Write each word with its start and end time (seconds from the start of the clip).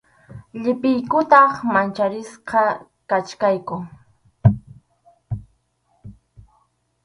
Llipiykutaq 0.61 1.53
mancharisqa 1.73 2.61
kachkayku. 3.09 3.75